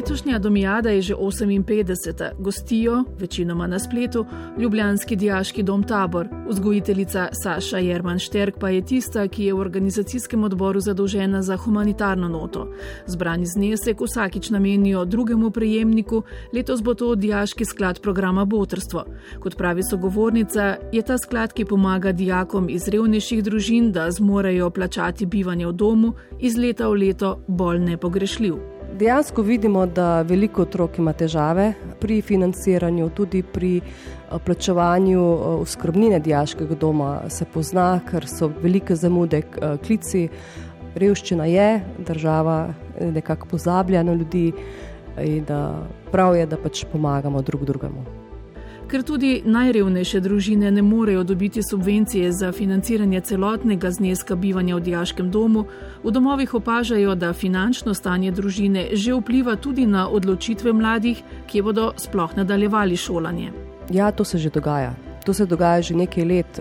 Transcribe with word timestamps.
Letošnja 0.00 0.38
domijada 0.38 0.90
je 0.90 1.02
že 1.02 1.14
58. 1.14 2.30
Gostijo, 2.38 3.04
večinoma 3.18 3.66
na 3.66 3.78
spletu, 3.78 4.26
Ljubljanski 4.58 5.16
diaški 5.16 5.62
dom 5.62 5.82
Tabor. 5.82 6.28
Vzgojiteljica 6.48 7.28
Saša 7.42 7.78
Jerman 7.78 8.18
Šterk 8.18 8.58
pa 8.58 8.68
je 8.68 8.84
tista, 8.84 9.28
ki 9.28 9.44
je 9.44 9.54
v 9.54 9.60
organizacijskem 9.60 10.44
odboru 10.44 10.80
zadolžena 10.80 11.42
za 11.42 11.56
humanitarno 11.56 12.28
noto. 12.28 12.72
Zbrani 13.06 13.46
znesek 13.46 14.00
vsakič 14.00 14.50
namenijo 14.50 15.04
drugemu 15.04 15.50
prejemniku, 15.50 16.22
letos 16.52 16.82
bo 16.82 16.94
to 16.94 17.14
diaški 17.14 17.64
sklad 17.64 18.00
programa 18.00 18.44
Botrstvo. 18.44 19.04
Kot 19.40 19.56
pravi 19.56 19.82
sogovornica, 19.82 20.76
je 20.92 21.02
ta 21.02 21.18
sklad, 21.18 21.52
ki 21.52 21.64
pomaga 21.64 22.12
dijakom 22.12 22.68
iz 22.68 22.88
revnejših 22.88 23.44
družin, 23.44 23.92
da 23.92 24.10
zmorejo 24.10 24.70
plačati 24.70 25.26
bivanje 25.26 25.66
v 25.66 25.72
domu, 25.72 26.14
iz 26.38 26.56
leta 26.56 26.88
v 26.88 26.92
leto 26.94 27.44
bolj 27.48 27.78
nepogrešljiv 27.78 28.79
dejansko 29.00 29.42
vidimo, 29.42 29.86
da 29.86 30.22
veliko 30.22 30.62
otrok 30.62 30.98
ima 30.98 31.12
težave 31.12 31.72
pri 32.00 32.20
financiranju, 32.22 33.08
tudi 33.16 33.42
pri 33.42 33.76
eh, 33.80 34.38
plačevanju 34.44 35.22
eh, 35.22 35.66
skrbnine 35.66 36.20
diaškega 36.20 36.76
doma. 36.80 37.14
Se 37.28 37.44
pozna, 37.44 38.00
ker 38.10 38.28
so 38.28 38.50
velike 38.62 38.96
zamude, 38.96 39.42
eh, 39.42 39.76
klici, 39.86 40.28
revščina 40.94 41.46
je, 41.46 41.68
država 42.06 42.60
nekako 43.00 43.46
pozablja 43.54 44.02
na 44.02 44.14
ljudi 44.14 44.50
in 45.22 45.44
da 45.44 45.60
prav 46.10 46.36
je, 46.36 46.46
da 46.46 46.58
pač 46.58 46.84
pomagamo 46.92 47.42
drug 47.42 47.64
drugemu. 47.64 48.19
Ker 48.90 49.04
tudi 49.06 49.36
najrevnejše 49.46 50.18
družine 50.20 50.70
ne 50.74 50.82
morejo 50.82 51.22
dobiti 51.22 51.62
subvencije 51.62 52.32
za 52.32 52.48
financiranje 52.52 53.20
celotnega 53.20 53.90
zneska 53.90 54.34
bivanja 54.34 54.76
v 54.76 54.80
diaškem 54.88 55.28
domu, 55.30 55.62
v 56.02 56.10
domovih 56.10 56.54
opažajo, 56.58 57.14
da 57.14 57.30
finančno 57.32 57.94
stanje 57.94 58.32
družine 58.34 58.88
že 58.92 59.14
vpliva 59.14 59.54
tudi 59.56 59.86
na 59.86 60.08
odločitve 60.08 60.72
mladih, 60.72 61.22
ki 61.46 61.62
bodo 61.62 61.92
sploh 61.96 62.34
nadaljevali 62.36 62.96
šolanje. 62.96 63.52
Ja, 63.90 64.10
to 64.10 64.24
se 64.24 64.38
že 64.38 64.50
dogaja. 64.50 64.96
To 65.24 65.34
se 65.34 65.46
dogaja 65.46 65.82
že 65.82 65.94
nekaj 65.94 66.24
let. 66.24 66.60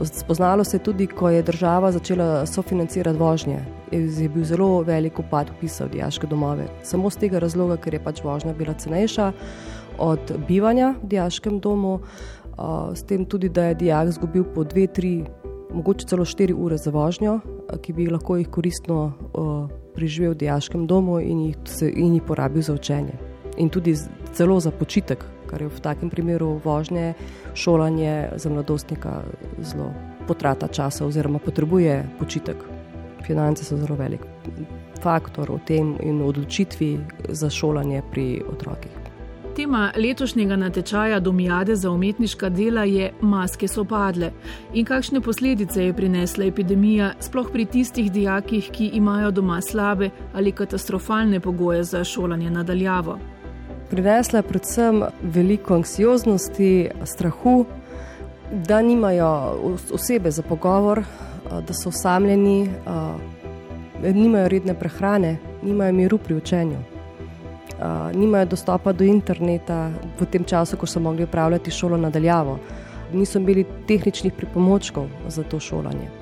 Spoznalo 0.00 0.64
se 0.64 0.76
je 0.76 0.84
tudi, 0.84 1.06
ko 1.06 1.30
je 1.30 1.42
država 1.42 1.92
začela 1.92 2.46
sofinancirati 2.46 3.18
vožnje. 3.18 3.58
Je 3.90 4.28
bil 4.28 4.44
zelo 4.44 4.82
velik 4.82 5.18
upad 5.18 5.50
upisa 5.50 5.84
v 5.84 5.98
diaške 5.98 6.26
domove. 6.26 6.68
Samo 6.82 7.10
z 7.10 7.16
tega 7.16 7.38
razloga, 7.38 7.76
ker 7.76 7.94
je 7.94 8.04
pač 8.04 8.22
vožnja 8.22 8.54
bila 8.54 8.74
cenejša 8.74 9.32
od 10.00 10.32
bivanja 10.48 10.94
v 11.02 11.08
diaškem 11.14 11.60
domu, 11.60 12.00
s 12.94 13.02
tem 13.08 13.24
tudi, 13.24 13.48
da 13.48 13.70
je 13.70 13.74
dijak 13.74 14.08
izgubil 14.08 14.44
po 14.54 14.64
dve, 14.64 14.86
tri, 14.86 15.24
mogoče 15.72 16.06
celo 16.06 16.24
štiri 16.24 16.54
ure 16.54 16.76
za 16.76 16.90
vožnjo, 16.90 17.38
ki 17.82 17.92
bi 17.92 18.08
lahko 18.10 18.36
jih 18.36 18.48
koristno 18.50 19.12
preživel 19.94 20.34
v 20.34 20.40
diaškem 20.44 20.86
domu 20.86 21.20
in 21.20 21.40
jih, 21.46 21.56
in 21.94 22.14
jih 22.18 22.24
porabil 22.26 22.62
za 22.62 22.74
učenje. 22.74 23.16
In 23.56 23.68
tudi 23.68 23.94
celo 24.32 24.60
za 24.60 24.70
počitek, 24.70 25.24
kar 25.46 25.62
je 25.62 25.68
v 25.68 25.80
takem 25.80 26.10
primeru 26.10 26.60
vožnje, 26.64 27.14
šolanje 27.54 28.28
za 28.36 28.50
mladostnika 28.50 29.22
zelo 29.60 29.92
potrata 30.28 30.68
časa 30.68 31.06
oziroma 31.06 31.38
potrebuje 31.38 32.04
počitek. 32.18 32.56
Finance 33.26 33.64
so 33.64 33.76
zelo 33.76 33.96
velik 33.96 34.26
faktor 35.02 35.50
v 35.50 35.60
tem 35.66 35.96
in 36.02 36.22
odločitvi 36.22 36.98
za 37.28 37.50
šolanje 37.50 38.02
pri 38.12 38.42
otrokih. 38.52 39.09
Tema 39.56 39.92
letošnjega 39.96 40.56
natečaja 40.56 41.20
Domijade 41.20 41.76
za 41.76 41.90
umetniška 41.90 42.48
dela 42.48 42.84
je 42.84 43.12
Maske 43.20 43.68
so 43.68 43.84
padle 43.84 44.30
in 44.74 44.84
kakšne 44.84 45.20
posledice 45.20 45.84
je 45.84 45.92
prinesla 45.92 46.44
epidemija, 46.44 47.12
sploh 47.20 47.48
pri 47.52 47.64
tistih 47.64 48.12
dijakih, 48.12 48.70
ki 48.72 48.90
imajo 48.94 49.30
doma 49.30 49.60
slabe 49.60 50.10
ali 50.34 50.52
katastrofalne 50.52 51.40
pogoje 51.40 51.84
za 51.84 52.04
šolanje 52.04 52.50
nadaljavo. 52.50 53.18
Prinesla 53.90 54.38
je 54.38 54.42
predvsem 54.42 55.02
veliko 55.22 55.74
anksioznosti, 55.74 56.88
strahu, 57.04 57.64
da 58.52 58.82
nimajo 58.82 59.56
osebe 59.92 60.30
za 60.30 60.42
pogovor, 60.42 61.02
da 61.66 61.74
so 61.74 61.88
osamljeni, 61.88 62.70
nimajo 64.14 64.48
redne 64.48 64.74
prehrane, 64.74 65.36
nimajo 65.62 65.92
miru 65.92 66.18
pri 66.18 66.34
učenju 66.34 66.99
nimajo 68.14 68.46
dostopa 68.46 68.92
do 68.92 69.04
interneta 69.04 69.90
v 70.20 70.26
tem 70.26 70.44
času, 70.44 70.76
ko 70.76 70.86
so 70.86 71.00
mogli 71.00 71.24
upravljati 71.24 71.70
šolo 71.70 71.96
nadaljavo. 71.96 72.58
Niso 73.12 73.38
imeli 73.38 73.66
tehničnih 73.86 74.32
pripomočkov 74.32 75.08
za 75.28 75.42
to 75.42 75.60
šolanje. 75.60 76.20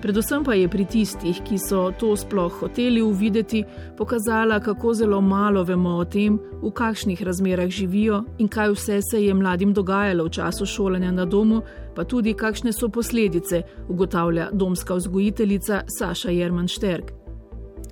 Predvsem 0.00 0.44
pa 0.44 0.54
je 0.54 0.68
pri 0.68 0.84
tistih, 0.88 1.42
ki 1.44 1.58
so 1.60 1.90
to 1.92 2.14
sploh 2.16 2.52
hoteli 2.60 3.02
uvideti, 3.02 3.64
pokazala, 3.96 4.60
kako 4.60 4.94
zelo 4.94 5.20
malo 5.20 5.64
vemo 5.64 5.98
o 6.00 6.04
tem, 6.04 6.38
v 6.62 6.72
kakšnih 6.72 7.22
razmerah 7.22 7.68
živijo 7.68 8.22
in 8.38 8.48
kaj 8.48 8.72
vse 8.72 9.02
se 9.02 9.22
je 9.24 9.34
mladim 9.34 9.74
dogajalo 9.76 10.24
v 10.24 10.30
času 10.30 10.66
šolanja 10.66 11.12
na 11.12 11.24
domu, 11.24 11.60
pa 11.94 12.04
tudi 12.04 12.34
kakšne 12.34 12.72
so 12.72 12.88
posledice, 12.88 13.62
ugotavlja 13.88 14.48
domska 14.52 14.94
vzgojiteljica 14.94 15.82
Saša 15.98 16.30
Jerman 16.30 16.68
Šterk. 16.68 17.12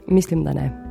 Mislim, 0.07 0.45
da 0.45 0.53
ne 0.53 0.88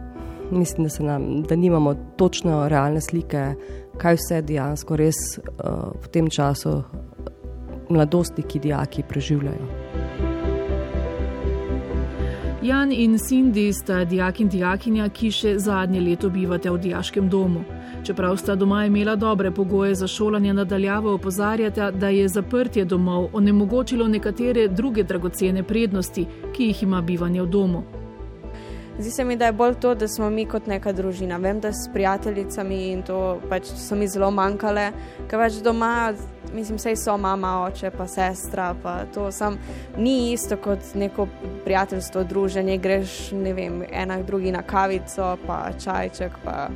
mislim, 0.51 0.87
da, 0.87 1.03
nam, 1.03 1.43
da 1.43 1.55
nimamo 1.55 1.95
točno 2.17 2.67
realne 2.67 3.01
slike, 3.01 3.53
kaj 3.97 4.15
vse 4.15 4.41
dejansko 4.41 4.95
res 4.95 5.15
uh, 5.37 5.91
v 6.03 6.07
tem 6.11 6.29
času 6.29 6.81
mladosti, 7.89 8.43
ki 8.43 8.59
dijaki 8.59 9.03
preživljajo. 9.09 9.87
Jan 12.67 12.91
in 12.91 13.17
Cindy 13.17 13.73
sta 13.73 14.03
dijak 14.05 14.39
in 14.39 14.49
dijakinja, 14.49 15.05
ki 15.09 15.29
še 15.31 15.53
zadnje 15.59 16.01
leto 16.01 16.29
bivate 16.29 16.71
v 16.71 16.79
dijaškem 16.83 17.29
domu. 17.29 17.61
Čeprav 18.03 18.35
sta 18.37 18.55
doma 18.55 18.81
imela 18.85 19.15
dobre 19.15 19.51
pogoje 19.51 19.95
za 19.95 20.07
šolanje 20.07 20.53
nadaljavo, 20.53 21.13
opozarjate, 21.13 21.91
da 21.91 22.09
je 22.09 22.27
zaprtje 22.27 22.85
domov 22.85 23.29
onemogočilo 23.33 24.07
nekatere 24.07 24.67
druge 24.67 25.03
dragocene 25.03 25.63
prednosti, 25.63 26.25
ki 26.55 26.71
jih 26.71 26.83
ima 26.83 27.01
bivanje 27.01 27.41
v 27.41 27.47
domu. 27.47 27.83
Zdi 28.99 29.11
se 29.11 29.23
mi, 29.23 29.35
da 29.35 29.45
je 29.45 29.51
bolj 29.51 29.75
to, 29.81 29.95
da 29.95 30.07
smo 30.07 30.29
mi 30.29 30.45
kot 30.45 30.65
neka 30.67 30.91
družina. 30.91 31.37
Vem, 31.37 31.59
da 31.59 31.69
s 31.73 31.89
prijateljicami 31.93 32.79
in 32.91 33.03
to 33.05 33.39
pač 33.49 33.69
so 33.69 33.95
mi 33.95 34.07
zelo 34.07 34.31
manjkale, 34.33 34.87
ker 35.29 35.37
več 35.39 35.59
doma, 35.61 36.13
mislim, 36.53 36.79
vse 36.81 36.95
so 36.97 37.17
mama, 37.17 37.51
oče, 37.67 37.91
pa 37.93 38.07
sestra. 38.09 38.71
Pa 38.81 38.95
to 39.13 39.29
sam 39.31 39.59
ni 39.97 40.31
isto 40.33 40.57
kot 40.57 40.95
neko 40.95 41.27
prijateljstvo, 41.65 42.23
druženje. 42.23 42.77
Greš, 42.81 43.19
ne 43.37 43.53
vem, 43.53 43.83
ena 43.91 44.17
drugi 44.23 44.51
na 44.51 44.65
kavico, 44.65 45.35
pa 45.45 45.67
čajček. 45.83 46.41
Pa. 46.43 46.67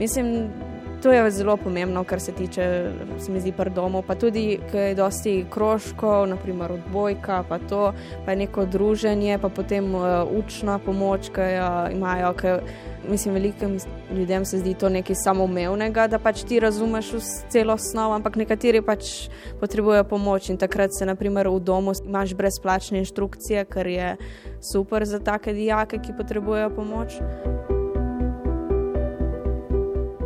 Mislim, 0.00 0.50
To 1.04 1.12
je 1.12 1.30
zelo 1.30 1.56
pomembno, 1.56 2.04
kar 2.04 2.20
se 2.20 2.32
tiče, 2.32 2.90
se 3.18 3.32
mi 3.32 3.40
zdi, 3.40 3.52
prdomov. 3.52 4.06
Pa 4.06 4.14
tudi, 4.14 4.56
ker 4.70 4.80
je 4.80 4.94
dosti 4.96 5.34
krožkov, 5.52 6.24
naprimer 6.30 6.72
odbojka, 6.72 7.42
pa 7.48 7.58
to, 7.58 7.92
pa 8.24 8.32
je 8.32 8.36
neko 8.36 8.64
druženje, 8.64 9.36
pa 9.38 9.48
potem 9.48 9.94
uh, 9.94 10.24
učna 10.32 10.78
pomoč, 10.78 11.28
ki 11.28 11.50
jo 11.58 11.68
imajo. 11.92 12.32
Ki, 12.40 12.56
mislim, 13.10 13.34
velikim 13.34 13.76
ljudem 14.16 14.44
se 14.48 14.58
zdi 14.58 14.74
to 14.74 14.88
nekaj 14.88 15.20
samoumevnega, 15.26 16.08
da 16.08 16.18
pač 16.18 16.40
ti 16.48 16.60
razumeš 16.60 17.12
celo 17.52 17.76
osnovo, 17.76 18.16
ampak 18.16 18.40
nekateri 18.40 18.80
pač 18.80 19.28
potrebujejo 19.60 20.08
pomoč 20.08 20.48
in 20.48 20.56
takrat 20.56 20.96
se, 20.96 21.04
naprimer, 21.04 21.52
v 21.52 21.60
domu 21.60 21.92
imaš 22.06 22.32
brezplačne 22.34 23.04
inštrukcije, 23.04 23.68
kar 23.68 23.86
je 23.86 24.16
super 24.72 25.04
za 25.04 25.20
take 25.20 25.52
dijake, 25.52 26.00
ki 26.00 26.16
potrebujejo 26.16 26.72
pomoč 26.80 27.20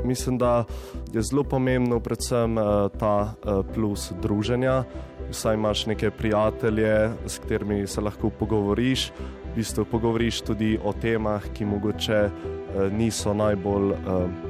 mislim, 0.08 0.38
da 0.38 0.64
je 1.12 1.22
zelo 1.22 1.44
pomembno, 1.44 2.00
predvsem 2.00 2.58
uh, 2.58 2.64
ta 2.98 3.34
uh, 3.44 3.60
plus 3.74 4.12
druženja. 4.22 4.84
Vsaj 5.30 5.54
imaš 5.54 5.86
neke 5.86 6.10
prijatelje, 6.10 7.10
s 7.26 7.38
katerimi 7.38 7.86
se 7.86 8.00
lahko 8.00 8.30
pogovoriš. 8.30 9.10
V 9.52 9.56
bistvu 9.56 9.84
pogovoriš 9.84 10.40
tudi 10.40 10.78
o 10.84 10.92
temah, 10.92 11.44
ki 11.52 11.64
mogoče 11.64 12.20
uh, 12.24 12.92
niso 12.92 13.34
najbolj 13.34 13.92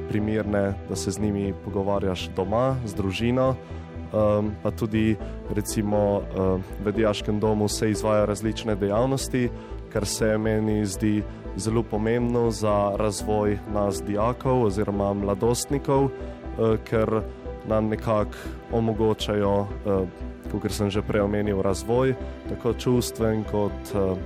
primerne, 0.09 0.73
da 0.89 0.95
se 0.95 1.11
z 1.11 1.19
njimi 1.19 1.53
pogovarjaš 1.65 2.29
doma, 2.35 2.75
z 2.85 2.95
družino. 2.95 3.55
Um, 4.09 4.51
pa 4.63 4.71
tudi 4.71 5.15
recimo, 5.53 6.17
uh, 6.17 6.57
v 6.85 6.91
Dijaškem 6.91 7.39
domu 7.39 7.67
se 7.67 7.91
izvajo 7.91 8.25
različne 8.25 8.75
dejavnosti, 8.75 9.49
kar 9.93 10.05
se 10.05 10.37
meni 10.37 10.85
zdi 10.85 11.23
zelo 11.55 11.83
pomembno 11.83 12.51
za 12.51 12.91
razvoj 12.97 13.59
nas, 13.73 14.01
dijakov 14.03 14.63
oziroma 14.63 15.13
mladostnikov, 15.13 16.03
uh, 16.03 16.11
ker 16.89 17.21
nam 17.67 17.89
nekako 17.89 18.37
omogočajo, 18.71 19.53
uh, 19.61 20.07
kot 20.51 20.71
sem 20.71 20.89
že 20.89 21.05
prej 21.05 21.21
omenil, 21.21 21.61
razvoj, 21.61 22.15
tako 22.49 22.73
čustven 22.73 23.43
kot 23.51 23.93
uh, 23.93 24.17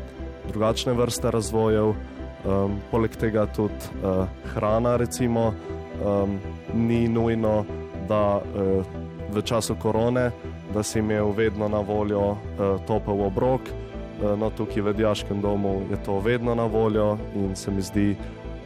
drugačne 0.48 0.94
vrste 0.94 1.32
razvojev. 1.32 1.94
Um, 2.44 2.80
poleg 2.92 3.12
tega 3.16 3.46
tudi 3.56 3.88
uh, 4.04 4.28
hrana, 4.56 4.98
recimo, 4.98 5.54
um, 6.04 6.40
ni 6.74 7.08
nujno, 7.08 7.66
da 8.08 8.40
uh, 8.40 9.03
v 9.34 9.42
času 9.42 9.76
korone, 9.76 10.32
da 10.74 10.84
si 10.84 11.00
imel 11.00 11.32
vedno 11.32 11.68
na 11.68 11.80
voljo 11.80 12.32
uh, 12.32 12.38
topel 12.88 13.22
obrok. 13.26 13.62
Uh, 13.68 14.40
no, 14.40 14.50
tukaj 14.50 14.82
v 14.82 14.94
Dijaškem 14.94 15.42
domu 15.42 15.82
je 15.92 15.98
to 16.06 16.20
vedno 16.20 16.56
na 16.56 16.66
voljo 16.66 17.18
in 17.36 17.56
se 17.56 17.72
mi 17.72 17.82
zdi, 17.82 18.16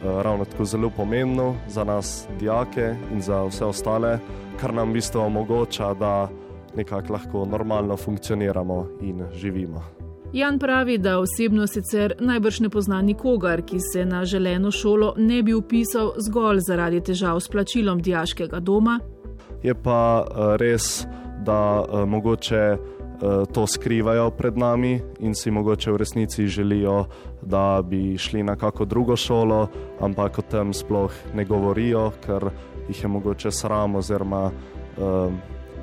ravno 0.02 0.44
tako 0.44 0.64
zelo 0.64 0.90
pomembno 0.90 1.54
za 1.68 1.84
nas, 1.84 2.26
dijake 2.40 2.94
in 3.12 3.20
za 3.20 3.42
vse 3.44 3.64
ostale, 3.64 4.18
kar 4.60 4.74
nam 4.74 4.90
v 4.90 4.92
bistvu 4.92 5.20
omogoča, 5.20 5.94
da 5.94 6.28
nekako 6.76 7.12
lahko 7.12 7.44
normalno 7.44 7.96
funkcioniramo 7.96 8.86
in 9.00 9.24
živimo. 9.34 9.82
Jan 10.32 10.58
pravi, 10.58 10.98
da 10.98 11.18
osebno 11.18 11.66
sicer 11.66 12.12
najbrž 12.20 12.60
ne 12.60 12.68
pozna 12.70 13.02
nikogar, 13.02 13.62
ki 13.62 13.78
se 13.92 14.04
na 14.04 14.24
želeno 14.24 14.70
šolo 14.70 15.14
ne 15.16 15.42
bi 15.42 15.54
upisal 15.54 16.12
zgolj 16.18 16.58
zaradi 16.60 17.00
težav 17.00 17.40
s 17.40 17.48
plačilom 17.48 18.02
diaškega 18.02 18.60
doma. 18.60 19.00
Je 19.62 19.74
pa 19.74 20.24
res, 20.60 21.06
da 21.44 21.84
mogoče 22.06 22.76
to 23.52 23.66
skrivajo 23.66 24.30
pred 24.30 24.58
nami 24.58 25.00
in 25.20 25.34
si 25.34 25.50
mogoče 25.50 25.90
v 25.90 25.96
resnici 25.96 26.46
želijo, 26.46 27.04
da 27.42 27.82
bi 27.82 28.18
šli 28.18 28.42
na 28.42 28.56
kako 28.56 28.84
drugo 28.84 29.16
šolo, 29.16 29.66
ampak 30.00 30.38
o 30.38 30.42
tem 30.42 30.72
sploh 30.72 31.12
ne 31.34 31.44
govorijo, 31.44 32.12
ker 32.26 32.50
jih 32.88 33.02
je 33.02 33.08
mogoče 33.08 33.50
sram 33.50 33.96
oziroma 33.98 34.50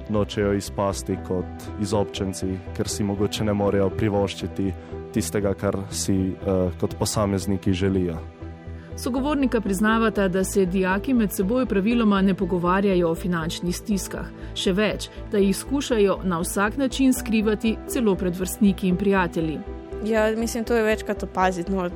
nočejo 0.09 0.53
izpasti 0.53 1.17
kot 1.27 1.67
izobčenci, 1.81 2.47
ker 2.77 2.87
si 2.87 3.03
mogoče 3.03 3.43
ne 3.43 3.53
morejo 3.53 3.89
privoščiti 3.89 4.71
tistega, 5.13 5.53
kar 5.53 5.77
si 5.89 6.15
uh, 6.29 6.71
kot 6.79 6.95
posamezniki 6.99 7.73
želijo. 7.73 8.19
Sogovornika 8.97 9.61
priznavata, 9.61 10.27
da 10.27 10.43
se 10.43 10.65
dijaki 10.65 11.13
med 11.13 11.33
seboj 11.33 11.65
praviloma 11.65 12.21
ne 12.21 12.33
pogovarjajo 12.33 13.09
o 13.09 13.15
finančnih 13.15 13.75
stiskah, 13.75 14.29
še 14.55 14.71
več, 14.71 15.09
da 15.31 15.37
jih 15.37 15.57
skušajo 15.57 16.21
na 16.23 16.39
vsak 16.39 16.77
način 16.77 17.13
skrivati, 17.13 17.75
celo 17.91 18.15
pred 18.15 18.37
vrstniki 18.39 18.87
in 18.87 18.95
prijatelji. 18.95 19.59
Ja, 20.05 20.29
mislim, 20.37 20.63
to 20.63 20.75
je 20.75 20.83
večkrat 20.83 21.23
opaziti. 21.23 21.71
No, 21.71 21.89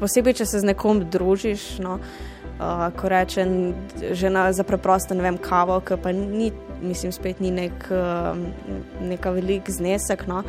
posebej, 0.00 0.38
če 0.40 0.46
se 0.46 0.62
z 0.62 0.70
nekom 0.70 1.02
družiš. 1.10 1.66
No, 1.84 1.98
uh, 1.98 2.88
ko 2.96 3.08
rečem, 3.12 3.74
že 4.12 4.30
na, 4.30 4.48
za 4.52 4.64
preprosto 4.64 5.14
ne 5.14 5.26
vem, 5.28 5.36
kavo, 5.36 5.80
ki 5.84 6.00
pa 6.02 6.12
ni, 6.16 6.52
mislim, 6.80 7.12
spet 7.12 7.44
ni 7.44 7.50
nek, 7.52 7.90
uh, 7.92 8.38
neka 9.04 9.36
velik 9.36 9.68
znesek. 9.68 10.24
No. 10.30 10.44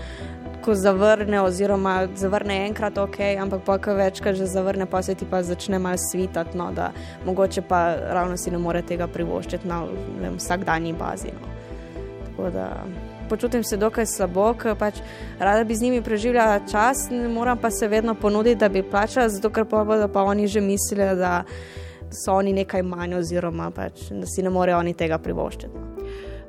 Ko 0.66 0.76
zavrne, 0.76 1.42
oziroma 1.42 2.08
zavrne 2.16 2.66
enkrat, 2.68 2.98
ok, 2.98 3.20
ampak 3.42 3.62
pa 3.66 3.78
ko 3.80 3.94
večkrat 3.96 4.36
že 4.36 4.46
zavrne, 4.46 4.86
pa 4.86 5.02
se 5.02 5.16
ti 5.16 5.26
pa 5.26 5.44
začne 5.44 5.80
malo 5.80 5.98
svitati, 5.98 6.58
no, 6.58 6.72
da 6.76 6.92
mogoče 7.26 7.62
pa 7.62 7.96
ravno 7.96 8.38
si 8.38 8.52
ne 8.52 8.58
more 8.58 8.82
tega 8.82 9.08
privoščiti 9.08 9.68
na 9.68 9.84
vem, 10.22 10.36
vsakdanji 10.38 10.94
bazi. 10.94 11.32
No. 11.32 12.50
Da 12.50 12.84
počutim 13.30 13.64
se 13.64 13.78
dokaj 13.78 14.06
slabo, 14.06 14.54
ker 14.58 14.76
pač 14.76 15.02
rada 15.40 15.64
bi 15.64 15.76
z 15.76 15.82
njimi 15.82 16.02
preživljala 16.02 16.60
čas, 16.72 17.10
moram 17.12 17.58
pa 17.58 17.72
se 17.72 17.88
vedno 17.88 18.16
ponuditi, 18.16 18.60
da 18.60 18.70
bi 18.70 18.84
plačala, 18.84 19.30
zato 19.30 19.50
ker 19.50 19.66
pa 19.66 19.84
bodo 19.84 20.08
pa 20.08 20.24
oni 20.24 20.48
že 20.48 20.62
mislili, 20.62 21.16
da 21.16 21.44
so 22.12 22.34
oni 22.34 22.54
nekaj 22.54 22.84
manj, 22.84 23.16
oziroma 23.20 23.72
pač, 23.72 24.10
da 24.12 24.26
si 24.26 24.44
ne 24.44 24.50
morejo 24.50 24.80
oni 24.80 24.94
tega 24.94 25.18
privoščiti. 25.18 25.89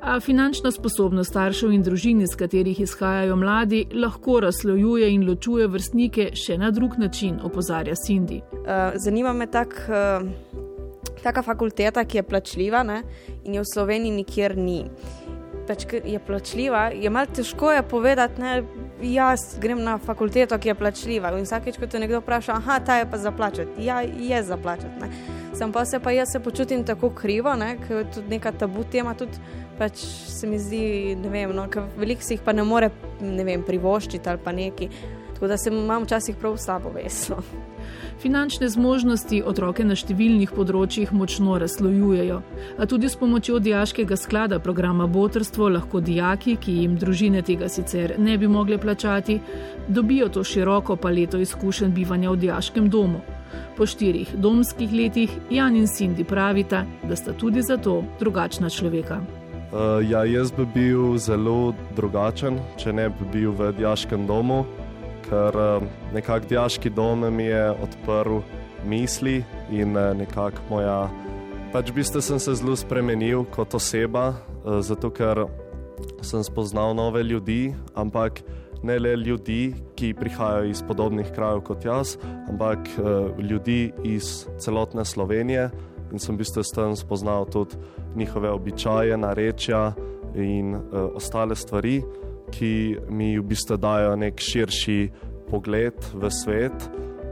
A 0.01 0.19
finančna 0.19 0.71
sposobnost 0.71 1.29
staršev 1.29 1.71
in 1.75 1.83
družin, 1.85 2.23
iz 2.25 2.31
katerih 2.33 2.79
izhajajo 2.81 3.35
mladi, 3.37 3.83
lahko 3.93 4.39
razlojuje 4.41 5.11
in 5.13 5.27
ločuje 5.27 5.67
vrstnike 5.69 6.31
še 6.33 6.57
na 6.57 6.71
drug 6.73 6.95
način, 6.97 7.37
opozarja 7.45 7.93
Cindy. 8.07 8.39
Uh, 8.41 8.97
zanima 8.97 9.33
me 9.33 9.45
tak, 9.47 9.75
uh, 9.85 10.25
taka 11.21 11.43
fakulteta, 11.45 12.01
ki 12.05 12.17
je 12.17 12.23
plačljiva 12.23 12.81
ne? 12.83 13.03
in 13.43 13.59
je 13.59 13.61
v 13.61 13.69
Sloveniji 13.73 14.15
nikjer 14.15 14.57
ni. 14.57 14.79
Pač, 15.67 15.85
je 15.93 16.19
plačljiva, 16.19 16.87
je 16.97 17.09
malo 17.13 17.29
težko 17.35 17.69
je 17.71 17.83
povedati, 17.85 18.41
da 18.41 18.55
jaz 19.05 19.59
grem 19.61 19.83
na 19.85 19.99
fakulteto, 20.01 20.57
ki 20.57 20.73
je 20.73 20.75
plačljiva. 20.81 21.29
In 21.37 21.45
vsakeč, 21.45 21.77
ko 21.77 21.85
te 21.85 22.01
nekdo 22.01 22.23
vpraša, 22.25 22.57
ah, 22.57 22.81
ta 22.81 22.97
je 22.97 23.05
pa 23.05 23.21
za 23.21 23.31
plačati, 23.31 23.85
ja, 23.85 24.01
je 24.01 24.41
za 24.43 24.57
plačati 24.57 25.13
sem 25.61 25.71
pa 25.71 25.85
se 25.85 25.99
pa 25.99 26.11
jaz 26.11 26.31
se 26.31 26.39
počutim 26.39 26.83
tako 26.83 27.09
krivo, 27.09 27.55
ne, 27.55 27.77
ker 27.87 27.97
je 27.97 28.05
tudi 28.13 28.29
neka 28.29 28.51
tabu 28.51 28.83
tema. 28.83 29.13
Tudi, 29.13 29.37
pač 29.81 30.03
se 30.29 30.47
mi 30.47 30.59
zdi, 30.61 31.15
ne 31.17 31.33
vem, 31.33 31.55
no, 31.57 31.65
veliko 31.97 32.21
si 32.21 32.37
jih 32.37 32.45
pa 32.45 32.53
ne 32.53 32.65
more 32.67 32.91
ne 33.21 33.45
vem, 33.47 33.65
privoščiti 33.65 34.29
ali 34.29 34.41
pa 34.43 34.53
neki. 34.53 34.89
Tako 35.33 35.49
da 35.49 35.57
se 35.57 35.71
imam 35.73 36.03
včasih 36.03 36.35
prav 36.37 36.57
slabo 36.61 36.91
veslo. 36.93 37.39
Finančne 38.21 38.67
zmožnosti 38.69 39.39
otroke 39.41 39.81
na 39.81 39.95
številnih 39.97 40.51
področjih 40.53 41.09
močno 41.17 41.55
razlojujejo, 41.63 42.37
a 42.77 42.85
tudi 42.85 43.09
s 43.09 43.17
pomočjo 43.17 43.57
diaškega 43.65 44.19
sklada 44.21 44.61
programa 44.61 45.09
Botrstvo 45.09 45.71
lahko 45.73 46.03
dijaki, 46.05 46.59
ki 46.61 46.77
jim 46.83 46.99
družine 47.01 47.41
tega 47.41 47.71
sicer 47.73 48.13
ne 48.21 48.37
bi 48.37 48.45
mogle 48.45 48.77
plačati, 48.77 49.41
dobijo 49.89 50.29
to 50.29 50.45
široko 50.45 51.01
paleto 51.01 51.41
izkušenj 51.41 51.97
bivanja 51.97 52.37
v 52.37 52.43
diaškem 52.45 52.93
domu. 52.93 53.25
Po 53.77 53.89
štirih 53.89 54.37
domskih 54.37 54.93
letih 54.93 55.37
Jan 55.49 55.75
in 55.75 55.89
Cindy 55.89 56.21
pravita, 56.21 56.85
da 57.01 57.17
sta 57.17 57.33
tudi 57.33 57.65
zato 57.65 58.03
drugačna 58.21 58.69
človeka. 58.69 59.40
Uh, 59.71 60.03
ja, 60.03 60.25
jaz 60.27 60.51
bi 60.51 60.65
bil 60.67 61.13
zelo 61.15 61.71
drugačen, 61.95 62.57
če 62.75 62.91
ne 62.91 63.05
bi 63.07 63.23
bil 63.31 63.53
v 63.55 63.69
diaškem 63.77 64.25
domu, 64.27 64.65
ker 65.29 65.55
uh, 65.55 65.85
nekako 66.11 66.49
diaški 66.49 66.89
dom 66.91 67.23
mi 67.31 67.45
je 67.47 67.69
odprl 67.79 68.41
misli 68.83 69.37
in 69.71 69.95
uh, 69.95 70.11
nekako 70.11 70.65
moja. 70.67 71.05
Pač 71.71 71.87
v 71.87 72.01
bistvu 72.01 72.19
sem 72.19 72.41
se 72.43 72.57
zelo 72.59 72.75
spremenil 72.75 73.45
kot 73.55 73.77
oseba, 73.79 74.33
uh, 74.35 74.81
zato 74.83 75.07
ker 75.07 75.45
sem 76.19 76.43
spoznal 76.43 76.91
nove 76.91 77.23
ljudi, 77.23 77.71
ampak 77.95 78.43
ne 78.83 78.99
le 78.99 79.15
ljudi, 79.23 79.71
ki 79.95 80.11
prihajajo 80.19 80.67
iz 80.67 80.83
podobnih 80.83 81.31
krajev 81.31 81.63
kot 81.63 81.87
jaz, 81.87 82.17
ampak 82.51 82.91
uh, 82.99 83.39
ljudi 83.39 83.93
iz 84.03 84.43
celotne 84.59 85.07
Slovenije 85.07 85.69
in 86.11 86.19
sem 86.19 86.35
v 86.35 86.43
bistvu 86.43 86.63
s 86.63 86.75
tem 86.75 86.95
spoznal 86.95 87.45
tudi 87.45 87.77
njihove 88.15 88.51
običaje, 88.51 89.17
narečja 89.17 89.93
in 90.35 90.75
uh, 90.75 91.15
ostale 91.15 91.55
stvari, 91.55 92.01
ki 92.51 92.97
mi 93.09 93.37
v 93.39 93.45
bistvu 93.47 93.77
dajo 93.77 94.15
nek 94.15 94.39
širši 94.39 94.99
pogled 95.49 95.95
v 96.13 96.31
svet. 96.31 96.89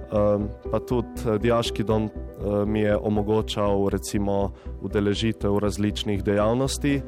Um, 0.10 0.50
pa 0.72 0.80
tudi 0.81 1.28
uh, 1.28 1.38
diaški 1.38 1.84
dom 1.86 2.10
uh, 2.10 2.66
mi 2.66 2.81
je 2.81 2.96
omogočal, 2.98 3.90
recimo, 3.94 4.52
udeležitev 4.81 5.60
različnih 5.62 6.24
dejavnosti, 6.24 7.02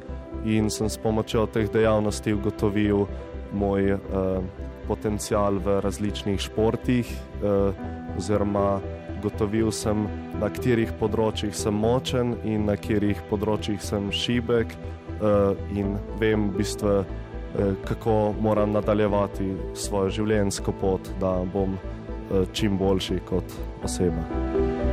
in 0.46 0.70
sem 0.70 0.88
s 0.90 0.98
pomočjo 1.02 1.46
teh 1.50 1.70
dejavnosti 1.70 2.34
ugotovil, 2.34 3.06
moj 3.52 3.94
uh, 3.94 4.38
potencial 4.86 5.58
v 5.58 5.80
različnih 5.82 6.40
športih, 6.40 7.10
uh, 7.42 7.74
oziroma 8.18 8.80
gotovil 9.22 9.70
sem, 9.74 10.06
na 10.40 10.50
katerih 10.52 10.92
področjih 11.00 11.54
sem 11.56 11.74
močen 11.74 12.36
in 12.44 12.66
na 12.68 12.76
katerih 12.76 13.20
področjih 13.30 13.80
sem 13.82 14.10
šibek, 14.12 14.74
uh, 15.20 15.52
in 15.74 15.96
vem 16.20 16.50
v 16.50 16.62
bistvu, 16.62 16.96
uh, 17.02 17.74
kako 17.88 18.34
moram 18.42 18.74
nadaljevati 18.76 19.52
svojo 19.74 20.10
življenjsko 20.20 20.74
pot, 20.82 21.12
da 21.22 21.38
bom 21.54 21.78
uh, 21.78 22.42
čim 22.52 22.78
boljši 22.80 23.22
kot 23.30 23.60
oseba. 23.86 24.91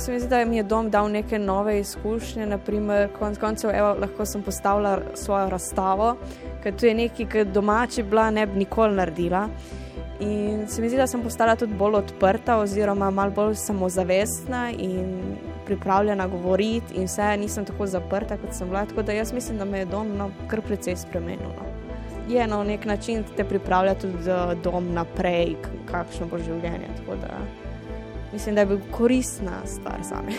Se 0.00 0.12
mi 0.12 0.20
zdi, 0.20 0.28
da 0.28 0.44
mi 0.44 0.56
je 0.56 0.62
dom 0.62 0.90
dal 0.90 1.10
neke 1.10 1.38
nove 1.38 1.80
izkušnje. 1.80 2.46
Naprimer, 2.46 3.08
konc 3.18 3.38
koncev, 3.38 3.70
evo, 3.74 3.94
lahko 4.00 4.26
sem 4.26 4.42
postavila 4.42 4.98
svojo 5.14 5.48
razstavo, 5.50 6.14
ker 6.62 6.74
to 6.76 6.86
je 6.86 6.94
nekaj, 6.94 7.28
kar 7.28 7.44
domači 7.44 8.02
bila 8.02 8.30
ne 8.30 8.46
bi 8.46 8.58
nikoli 8.58 8.96
naredila. 8.96 9.48
In 10.20 10.66
se 10.68 10.82
mi 10.82 10.88
zdi, 10.88 10.96
da 10.96 11.06
sem 11.06 11.22
postala 11.22 11.56
tudi 11.56 11.74
bolj 11.74 11.94
odprta, 12.02 12.58
oziroma 12.60 13.10
malo 13.10 13.30
bolj 13.30 13.54
samozavestna 13.54 14.70
in 14.70 15.36
pripravljena 15.66 16.26
govoriti, 16.28 16.94
in 16.94 17.08
vse 17.08 17.36
nisem 17.40 17.64
tako 17.64 17.86
zaprta, 17.86 18.36
kot 18.36 18.52
sem 18.56 18.68
bila. 18.68 18.84
Tako 18.86 19.02
da 19.02 19.12
jaz 19.12 19.32
mislim, 19.32 19.58
da 19.58 19.64
me 19.64 19.78
je 19.78 19.84
dom 19.84 20.16
no, 20.16 20.30
kar 20.48 20.60
precej 20.60 20.96
spremenil. 20.96 21.52
Je 22.28 22.46
na 22.46 22.56
no, 22.56 22.64
nek 22.64 22.84
način 22.84 23.24
te 23.36 23.44
pripravlja 23.44 23.94
tudi 23.94 24.22
za 24.22 24.54
dom 24.64 24.92
naprej, 24.94 25.56
kakšno 25.90 26.26
bo 26.26 26.38
življenje 26.38 26.88
mislim, 28.32 28.54
da 28.54 28.60
je 28.60 28.66
bil 28.66 28.78
koristna 28.90 29.66
stvar 29.66 29.98
za 30.08 30.22
me. 30.26 30.32